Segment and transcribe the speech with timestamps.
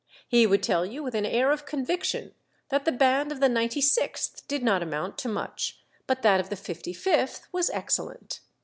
[0.27, 2.33] He would tell you with an air of conviction
[2.69, 6.49] that the band of the Ninety sixth did not amount to much, but that of
[6.49, 8.39] the Fifty fifth was excellent.